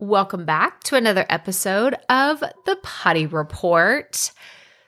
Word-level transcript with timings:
Welcome 0.00 0.44
back 0.44 0.84
to 0.84 0.94
another 0.94 1.26
episode 1.28 1.96
of 2.08 2.38
the 2.66 2.78
Potty 2.84 3.26
Report. 3.26 4.30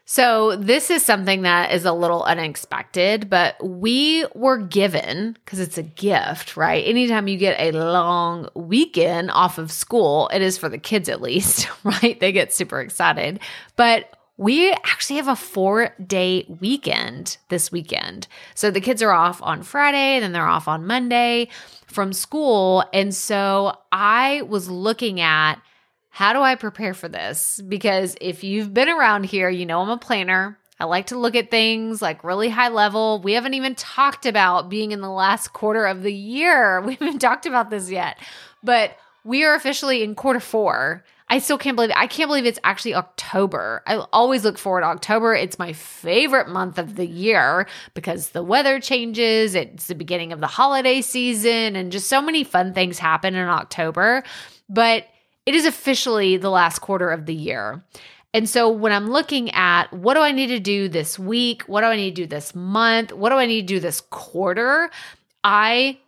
So, 0.04 0.54
this 0.54 0.88
is 0.88 1.04
something 1.04 1.42
that 1.42 1.72
is 1.72 1.84
a 1.84 1.92
little 1.92 2.22
unexpected, 2.22 3.28
but 3.28 3.56
we 3.60 4.24
were 4.36 4.58
given 4.58 5.32
because 5.32 5.58
it's 5.58 5.78
a 5.78 5.82
gift, 5.82 6.56
right? 6.56 6.86
Anytime 6.86 7.26
you 7.26 7.38
get 7.38 7.58
a 7.58 7.72
long 7.72 8.50
weekend 8.54 9.32
off 9.32 9.58
of 9.58 9.72
school, 9.72 10.30
it 10.32 10.42
is 10.42 10.56
for 10.56 10.68
the 10.68 10.78
kids 10.78 11.08
at 11.08 11.20
least, 11.20 11.68
right? 11.84 12.20
They 12.20 12.30
get 12.30 12.54
super 12.54 12.80
excited. 12.80 13.40
But 13.74 14.16
we 14.40 14.72
actually 14.72 15.16
have 15.16 15.28
a 15.28 15.36
four 15.36 15.94
day 16.04 16.46
weekend 16.60 17.36
this 17.50 17.70
weekend. 17.70 18.26
So 18.54 18.70
the 18.70 18.80
kids 18.80 19.02
are 19.02 19.12
off 19.12 19.42
on 19.42 19.62
Friday, 19.62 20.18
then 20.18 20.32
they're 20.32 20.46
off 20.46 20.66
on 20.66 20.86
Monday 20.86 21.48
from 21.86 22.14
school. 22.14 22.82
And 22.94 23.14
so 23.14 23.76
I 23.92 24.40
was 24.48 24.70
looking 24.70 25.20
at 25.20 25.56
how 26.08 26.32
do 26.32 26.40
I 26.40 26.54
prepare 26.54 26.94
for 26.94 27.06
this? 27.06 27.60
Because 27.68 28.16
if 28.18 28.42
you've 28.42 28.72
been 28.72 28.88
around 28.88 29.24
here, 29.24 29.50
you 29.50 29.66
know 29.66 29.82
I'm 29.82 29.90
a 29.90 29.98
planner. 29.98 30.58
I 30.80 30.86
like 30.86 31.08
to 31.08 31.18
look 31.18 31.36
at 31.36 31.50
things 31.50 32.00
like 32.00 32.24
really 32.24 32.48
high 32.48 32.70
level. 32.70 33.20
We 33.22 33.34
haven't 33.34 33.52
even 33.52 33.74
talked 33.74 34.24
about 34.24 34.70
being 34.70 34.92
in 34.92 35.02
the 35.02 35.10
last 35.10 35.48
quarter 35.52 35.84
of 35.84 36.02
the 36.02 36.14
year. 36.14 36.80
We 36.86 36.94
haven't 36.94 37.18
talked 37.18 37.44
about 37.44 37.68
this 37.68 37.90
yet, 37.90 38.16
but 38.62 38.96
we 39.22 39.44
are 39.44 39.54
officially 39.54 40.02
in 40.02 40.14
quarter 40.14 40.40
four. 40.40 41.04
I 41.30 41.38
still 41.38 41.58
can't 41.58 41.76
believe 41.76 41.90
it. 41.90 41.96
I 41.96 42.08
can't 42.08 42.28
believe 42.28 42.44
it's 42.44 42.58
actually 42.64 42.96
October. 42.96 43.84
I 43.86 44.04
always 44.12 44.44
look 44.44 44.58
forward 44.58 44.80
to 44.80 44.88
October. 44.88 45.32
It's 45.32 45.60
my 45.60 45.72
favorite 45.72 46.48
month 46.48 46.76
of 46.76 46.96
the 46.96 47.06
year 47.06 47.68
because 47.94 48.30
the 48.30 48.42
weather 48.42 48.80
changes. 48.80 49.54
It's 49.54 49.86
the 49.86 49.94
beginning 49.94 50.32
of 50.32 50.40
the 50.40 50.48
holiday 50.48 51.00
season 51.00 51.76
and 51.76 51.92
just 51.92 52.08
so 52.08 52.20
many 52.20 52.42
fun 52.42 52.74
things 52.74 52.98
happen 52.98 53.36
in 53.36 53.46
October. 53.46 54.24
But 54.68 55.06
it 55.46 55.54
is 55.54 55.66
officially 55.66 56.36
the 56.36 56.50
last 56.50 56.80
quarter 56.80 57.10
of 57.10 57.26
the 57.26 57.34
year. 57.34 57.80
And 58.34 58.48
so 58.48 58.68
when 58.68 58.92
I'm 58.92 59.08
looking 59.08 59.50
at 59.52 59.92
what 59.92 60.14
do 60.14 60.20
I 60.20 60.32
need 60.32 60.48
to 60.48 60.60
do 60.60 60.88
this 60.88 61.16
week? 61.16 61.62
What 61.62 61.82
do 61.82 61.86
I 61.86 61.96
need 61.96 62.16
to 62.16 62.22
do 62.22 62.26
this 62.26 62.56
month? 62.56 63.12
What 63.12 63.30
do 63.30 63.36
I 63.36 63.46
need 63.46 63.68
to 63.68 63.74
do 63.74 63.80
this 63.80 64.00
quarter? 64.00 64.90
I 65.44 65.98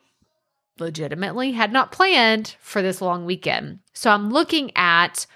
legitimately 0.78 1.53
had 1.53 1.73
not 1.73 1.92
planned 1.92 2.56
for 2.61 2.83
this 2.83 3.01
long 3.01 3.25
weekend. 3.25 3.81
So 3.92 4.11
I'm 4.11 4.31
looking 4.31 4.70
at 4.77 5.27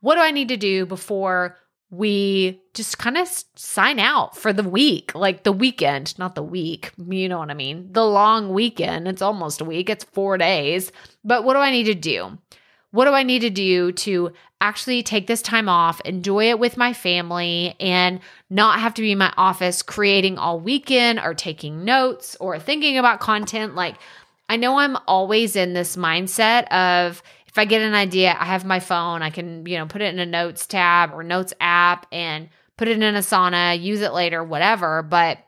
what 0.00 0.16
do 0.16 0.20
I 0.20 0.30
need 0.30 0.48
to 0.48 0.56
do 0.56 0.86
before 0.86 1.56
we 1.90 2.62
just 2.72 2.98
kind 2.98 3.18
of 3.18 3.28
sign 3.54 3.98
out 3.98 4.34
for 4.34 4.52
the 4.52 4.62
week, 4.62 5.14
like 5.14 5.42
the 5.42 5.52
weekend, 5.52 6.18
not 6.18 6.34
the 6.34 6.42
week. 6.42 6.90
You 6.96 7.28
know 7.28 7.38
what 7.38 7.50
I 7.50 7.54
mean? 7.54 7.92
The 7.92 8.04
long 8.04 8.54
weekend. 8.54 9.06
It's 9.06 9.20
almost 9.20 9.60
a 9.60 9.64
week, 9.66 9.90
it's 9.90 10.04
four 10.04 10.38
days. 10.38 10.90
But 11.22 11.44
what 11.44 11.52
do 11.52 11.60
I 11.60 11.70
need 11.70 11.84
to 11.84 11.94
do? 11.94 12.38
What 12.92 13.04
do 13.04 13.12
I 13.12 13.22
need 13.22 13.40
to 13.40 13.50
do 13.50 13.92
to 13.92 14.32
actually 14.60 15.02
take 15.02 15.26
this 15.26 15.42
time 15.42 15.68
off, 15.68 16.00
enjoy 16.02 16.48
it 16.48 16.58
with 16.58 16.76
my 16.76 16.92
family, 16.92 17.74
and 17.78 18.20
not 18.48 18.80
have 18.80 18.94
to 18.94 19.02
be 19.02 19.12
in 19.12 19.18
my 19.18 19.32
office 19.36 19.82
creating 19.82 20.38
all 20.38 20.60
weekend 20.60 21.18
or 21.18 21.34
taking 21.34 21.84
notes 21.84 22.36
or 22.40 22.58
thinking 22.58 22.96
about 22.96 23.20
content? 23.20 23.74
Like, 23.74 23.96
I 24.52 24.56
know 24.56 24.76
I'm 24.76 24.98
always 25.08 25.56
in 25.56 25.72
this 25.72 25.96
mindset 25.96 26.70
of 26.70 27.22
if 27.46 27.56
I 27.56 27.64
get 27.64 27.80
an 27.80 27.94
idea, 27.94 28.36
I 28.38 28.44
have 28.44 28.66
my 28.66 28.80
phone, 28.80 29.22
I 29.22 29.30
can, 29.30 29.64
you 29.64 29.78
know, 29.78 29.86
put 29.86 30.02
it 30.02 30.12
in 30.12 30.18
a 30.18 30.26
notes 30.26 30.66
tab 30.66 31.14
or 31.14 31.22
notes 31.22 31.54
app 31.58 32.04
and 32.12 32.50
put 32.76 32.86
it 32.86 33.02
in 33.02 33.14
Asana, 33.14 33.80
use 33.80 34.02
it 34.02 34.12
later, 34.12 34.44
whatever. 34.44 35.02
But 35.02 35.38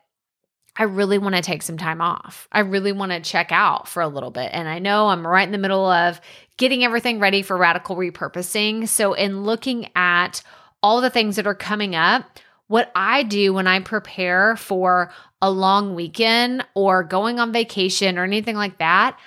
I 0.74 0.84
really 0.84 1.18
want 1.18 1.34
to 1.34 1.42
take 1.42 1.60
some 1.60 1.76
time 1.76 2.00
off. 2.00 2.48
I 2.50 2.60
really 2.60 2.92
want 2.92 3.12
to 3.12 3.20
check 3.20 3.52
out 3.52 3.88
for 3.88 4.00
a 4.00 4.08
little 4.08 4.30
bit. 4.30 4.48
And 4.54 4.70
I 4.70 4.78
know 4.78 5.08
I'm 5.08 5.26
right 5.26 5.46
in 5.46 5.52
the 5.52 5.58
middle 5.58 5.84
of 5.84 6.18
getting 6.56 6.82
everything 6.82 7.20
ready 7.20 7.42
for 7.42 7.58
radical 7.58 7.96
repurposing. 7.96 8.88
So, 8.88 9.12
in 9.12 9.44
looking 9.44 9.90
at 9.94 10.42
all 10.82 11.02
the 11.02 11.10
things 11.10 11.36
that 11.36 11.46
are 11.46 11.54
coming 11.54 11.94
up, 11.94 12.38
what 12.66 12.90
I 12.94 13.22
do 13.22 13.52
when 13.52 13.66
I 13.66 13.80
prepare 13.80 14.56
for 14.56 15.12
a 15.42 15.50
long 15.50 15.94
weekend 15.94 16.64
or 16.74 17.04
going 17.04 17.38
on 17.38 17.52
vacation 17.52 18.18
or 18.18 18.24
anything 18.24 18.56
like 18.56 18.78
that, 18.78 19.18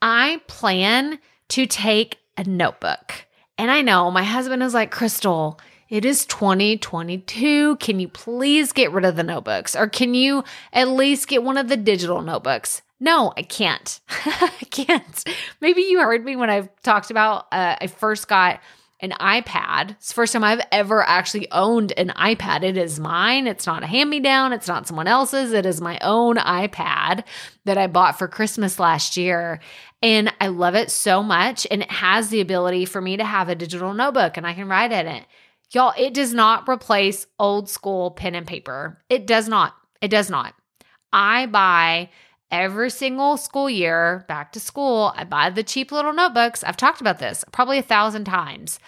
I 0.00 0.40
plan 0.46 1.18
to 1.48 1.66
take 1.66 2.18
a 2.36 2.44
notebook. 2.44 3.26
And 3.58 3.70
I 3.70 3.82
know 3.82 4.10
my 4.10 4.22
husband 4.22 4.62
is 4.62 4.74
like, 4.74 4.90
Crystal, 4.90 5.58
it 5.88 6.04
is 6.04 6.26
2022. 6.26 7.76
Can 7.76 8.00
you 8.00 8.08
please 8.08 8.72
get 8.72 8.92
rid 8.92 9.04
of 9.04 9.16
the 9.16 9.22
notebooks? 9.22 9.74
Or 9.74 9.88
can 9.88 10.14
you 10.14 10.44
at 10.72 10.88
least 10.88 11.28
get 11.28 11.42
one 11.42 11.56
of 11.56 11.68
the 11.68 11.76
digital 11.76 12.22
notebooks? 12.22 12.82
No, 12.98 13.32
I 13.36 13.42
can't. 13.42 14.00
I 14.08 14.66
can't. 14.70 15.24
Maybe 15.60 15.82
you 15.82 16.00
heard 16.00 16.24
me 16.24 16.36
when 16.36 16.50
I 16.50 16.68
talked 16.82 17.10
about 17.10 17.46
uh, 17.52 17.76
I 17.80 17.86
first 17.86 18.26
got 18.26 18.60
an 19.00 19.10
iPad. 19.20 19.90
It's 19.92 20.08
the 20.08 20.14
first 20.14 20.32
time 20.32 20.42
I've 20.42 20.66
ever 20.72 21.02
actually 21.02 21.50
owned 21.50 21.92
an 21.98 22.08
iPad. 22.16 22.62
It 22.62 22.76
is 22.76 22.98
mine. 22.98 23.46
It's 23.46 23.66
not 23.66 23.82
a 23.82 23.86
hand 23.86 24.08
me 24.08 24.20
down. 24.20 24.52
It's 24.52 24.68
not 24.68 24.86
someone 24.86 25.06
else's. 25.06 25.52
It 25.52 25.66
is 25.66 25.80
my 25.80 25.98
own 26.00 26.36
iPad 26.36 27.24
that 27.66 27.76
I 27.76 27.88
bought 27.88 28.18
for 28.18 28.26
Christmas 28.26 28.78
last 28.78 29.16
year. 29.16 29.60
And 30.02 30.32
I 30.40 30.48
love 30.48 30.74
it 30.74 30.90
so 30.90 31.22
much. 31.22 31.66
And 31.70 31.82
it 31.82 31.90
has 31.90 32.30
the 32.30 32.40
ability 32.40 32.86
for 32.86 33.00
me 33.00 33.18
to 33.18 33.24
have 33.24 33.48
a 33.48 33.54
digital 33.54 33.92
notebook 33.92 34.36
and 34.36 34.46
I 34.46 34.54
can 34.54 34.68
write 34.68 34.92
in 34.92 35.06
it. 35.06 35.26
Y'all, 35.72 35.92
it 35.98 36.14
does 36.14 36.32
not 36.32 36.68
replace 36.68 37.26
old 37.38 37.68
school 37.68 38.12
pen 38.12 38.34
and 38.34 38.46
paper. 38.46 39.02
It 39.10 39.26
does 39.26 39.48
not. 39.48 39.74
It 40.00 40.08
does 40.08 40.30
not. 40.30 40.54
I 41.12 41.46
buy 41.46 42.10
every 42.50 42.90
single 42.90 43.36
school 43.36 43.68
year 43.68 44.24
back 44.28 44.52
to 44.52 44.60
school, 44.60 45.12
I 45.16 45.24
buy 45.24 45.50
the 45.50 45.62
cheap 45.62 45.92
little 45.92 46.12
notebooks. 46.12 46.64
I've 46.64 46.76
talked 46.76 47.00
about 47.00 47.18
this 47.18 47.44
probably 47.52 47.78
a 47.78 47.82
thousand 47.82 48.24
times. 48.24 48.78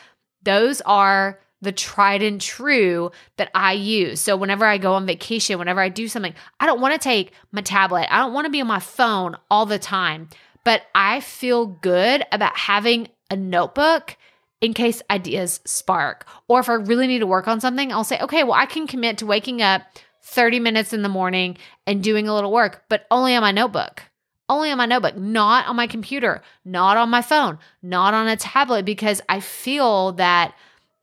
Those 0.42 0.80
are 0.82 1.41
the 1.60 1.72
tried 1.72 2.22
and 2.22 2.41
true 2.41 3.10
that 3.36 3.50
I 3.54 3.72
use. 3.72 4.20
So 4.20 4.36
whenever 4.36 4.64
I 4.64 4.78
go 4.78 4.94
on 4.94 5.06
vacation, 5.06 5.58
whenever 5.58 5.80
I 5.80 5.88
do 5.88 6.06
something, 6.08 6.34
I 6.60 6.66
don't 6.66 6.80
want 6.80 6.94
to 6.94 7.00
take 7.00 7.32
my 7.50 7.62
tablet. 7.62 8.06
I 8.10 8.19
don't 8.19 8.32
want 8.32 8.44
to 8.44 8.50
be 8.50 8.60
on 8.60 8.69
my 8.69 8.78
phone 8.78 9.36
all 9.50 9.66
the 9.66 9.78
time, 9.78 10.28
but 10.64 10.82
I 10.94 11.20
feel 11.20 11.66
good 11.66 12.25
about 12.30 12.56
having 12.56 13.08
a 13.30 13.36
notebook 13.36 14.16
in 14.60 14.75
case 14.75 15.02
ideas 15.10 15.60
spark. 15.64 16.26
Or 16.48 16.60
if 16.60 16.69
I 16.69 16.75
really 16.75 17.06
need 17.06 17.20
to 17.20 17.26
work 17.26 17.48
on 17.48 17.60
something, 17.60 17.92
I'll 17.92 18.04
say, 18.04 18.20
okay, 18.20 18.44
well, 18.44 18.54
I 18.54 18.66
can 18.66 18.86
commit 18.86 19.19
to 19.19 19.26
waking 19.26 19.62
up 19.62 19.82
30 20.28 20.60
minutes 20.60 20.92
in 20.92 21.02
the 21.02 21.08
morning 21.08 21.56
and 21.86 22.02
doing 22.02 22.28
a 22.28 22.34
little 22.34 22.52
work, 22.52 22.84
but 22.88 23.06
only 23.10 23.34
on 23.34 23.42
my 23.42 23.52
notebook. 23.52 24.02
Only 24.50 24.70
on 24.70 24.78
my 24.78 24.86
notebook, 24.86 25.16
not 25.16 25.66
on 25.66 25.76
my 25.76 25.86
computer, 25.86 26.42
not 26.64 26.96
on 26.96 27.10
my 27.10 27.20
phone, 27.20 27.58
not 27.82 28.14
on 28.14 28.28
a 28.28 28.36
tablet, 28.36 28.84
because 28.84 29.20
I 29.28 29.40
feel 29.40 30.12
that 30.12 30.54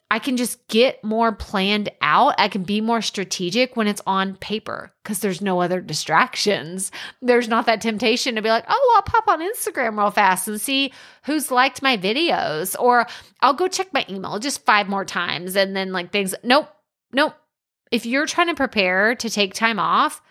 I 0.09 0.19
can 0.19 0.37
just 0.37 0.67
get 0.67 1.03
more 1.03 1.31
planned 1.31 1.89
out. 2.01 2.35
I 2.37 2.47
can 2.47 2.63
be 2.63 2.81
more 2.81 3.01
strategic 3.01 3.75
when 3.75 3.87
it's 3.87 4.01
on 4.07 4.35
paper 4.37 4.93
because 5.03 5.19
there's 5.19 5.41
no 5.41 5.61
other 5.61 5.81
distractions. 5.81 6.91
There's 7.21 7.47
not 7.47 7.65
that 7.65 7.81
temptation 7.81 8.35
to 8.35 8.41
be 8.41 8.49
like, 8.49 8.65
oh, 8.67 8.93
I'll 8.95 9.01
pop 9.01 9.27
on 9.27 9.41
Instagram 9.41 9.97
real 9.97 10.11
fast 10.11 10.47
and 10.47 10.61
see 10.61 10.93
who's 11.25 11.51
liked 11.51 11.81
my 11.81 11.97
videos, 11.97 12.75
or 12.79 13.05
I'll 13.41 13.53
go 13.53 13.67
check 13.67 13.93
my 13.93 14.05
email 14.09 14.39
just 14.39 14.65
five 14.65 14.87
more 14.87 15.05
times 15.05 15.55
and 15.55 15.75
then 15.75 15.91
like 15.91 16.11
things. 16.11 16.33
Nope, 16.43 16.69
nope 17.11 17.35
if 17.91 18.05
you're 18.05 18.25
trying 18.25 18.47
to 18.47 18.55
prepare 18.55 19.15
to 19.15 19.29
take 19.29 19.53
time 19.53 19.79
off, 19.79 20.21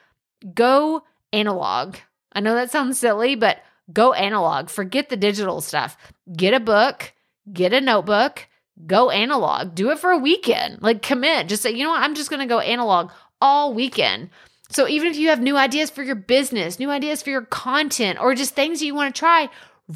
go 0.55 1.03
analog. 1.33 1.97
I 2.33 2.41
know 2.41 2.55
that 2.55 2.71
sounds 2.71 2.99
silly, 2.99 3.35
but 3.35 3.59
go 3.93 4.13
analog. 4.13 4.69
Forget 4.69 5.09
the 5.09 5.17
digital 5.17 5.61
stuff. 5.61 5.97
Get 6.35 6.55
a 6.55 6.61
book, 6.61 7.13
get 7.53 7.73
a 7.73 7.81
notebook, 7.81 8.47
go 8.87 9.11
analog. 9.11 9.75
Do 9.75 9.91
it 9.91 9.99
for 9.99 10.11
a 10.11 10.19
weekend. 10.19 10.83
Like 10.83 11.03
commit. 11.03 11.49
Just 11.49 11.63
say, 11.63 11.71
you 11.71 11.85
know 11.85 11.91
what? 11.91 12.03
I'm 12.03 12.15
just 12.15 12.31
going 12.31 12.41
to 12.41 12.47
go 12.47 12.61
analog 12.61 13.11
all 13.41 13.75
weekend. 13.75 14.31
So 14.71 14.89
even 14.89 15.09
if 15.09 15.17
you 15.17 15.29
have 15.29 15.41
new 15.41 15.57
ideas 15.57 15.91
for 15.91 16.03
your 16.03 16.17
business, 16.17 16.79
new 16.79 16.91
ideas 16.91 17.23
for 17.23 17.31
your 17.31 17.43
content, 17.43 18.19
or 18.21 18.35
just 18.35 18.55
things 18.55 18.83
you 18.83 18.95
want 18.95 19.15
to 19.15 19.19
try, 19.19 19.49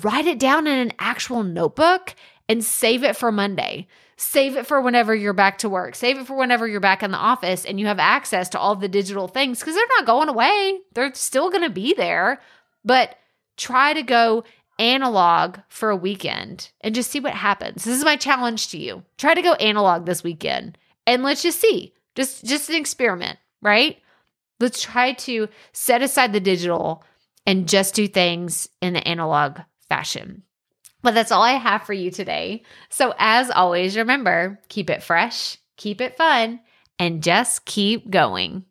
write 0.03 0.27
it 0.27 0.39
down 0.39 0.67
in 0.67 0.79
an 0.79 0.93
actual 0.99 1.43
notebook 1.43 2.15
and 2.49 2.65
save 2.65 3.05
it 3.05 3.17
for 3.17 3.31
Monday. 3.31 3.87
Save 4.17 4.57
it 4.57 4.67
for 4.67 4.81
whenever 4.81 5.15
you're 5.15 5.33
back 5.33 5.59
to 5.59 5.69
work. 5.69 5.95
Save 5.95 6.19
it 6.19 6.27
for 6.27 6.37
whenever 6.37 6.67
you're 6.67 6.81
back 6.81 7.03
in 7.03 7.13
the 7.13 7.19
office 7.19 7.65
and 7.65 7.79
you 7.79 7.87
have 7.87 8.01
access 8.01 8.49
to 8.49 8.59
all 8.59 8.75
the 8.75 8.89
digital 8.89 9.29
things 9.29 9.61
because 9.61 9.75
they're 9.75 9.85
not 9.97 10.07
going 10.07 10.29
away. 10.29 10.81
They're 10.95 11.15
still 11.15 11.51
going 11.51 11.63
to 11.63 11.71
be 11.71 11.95
there. 11.95 12.41
But 12.85 13.17
try 13.57 13.93
to 13.93 14.03
go 14.03 14.45
analog 14.79 15.59
for 15.69 15.91
a 15.91 15.97
weekend 15.97 16.71
and 16.81 16.95
just 16.95 17.11
see 17.11 17.21
what 17.21 17.35
happens. 17.35 17.85
This 17.85 17.97
is 17.97 18.05
my 18.05 18.17
challenge 18.17 18.69
to 18.69 18.79
you. 18.79 19.05
Try 19.19 19.35
to 19.35 19.43
go 19.43 19.55
analog 19.55 20.07
this 20.07 20.25
weekend 20.25 20.79
and 21.07 21.23
let's 21.23 21.43
just 21.43 21.61
see. 21.61 21.95
Just 22.15 22.45
just 22.45 22.69
an 22.69 22.77
experiment, 22.77 23.39
right? 23.63 23.99
Let's 24.59 24.83
try 24.83 25.13
to 25.13 25.49
set 25.73 26.03
aside 26.03 26.33
the 26.33 26.41
digital 26.41 27.05
and 27.47 27.69
just 27.69 27.95
do 27.95 28.09
things 28.09 28.69
in 28.83 28.95
the 28.95 29.07
analog 29.07 29.61
fashion. 29.89 30.43
But 31.03 31.15
that's 31.15 31.33
all 31.33 31.43
I 31.43 31.53
have 31.53 31.83
for 31.85 31.93
you 31.93 32.11
today. 32.11 32.63
So, 32.91 33.15
as 33.19 33.51
always, 33.51 33.97
remember 33.97 34.61
keep 34.69 34.91
it 34.91 35.03
fresh, 35.03 35.59
keep 35.77 36.01
it 36.01 36.17
fun, 36.17 36.61
and 36.99 37.23
just 37.23 37.65
keep 37.65 38.11
going. 38.11 38.65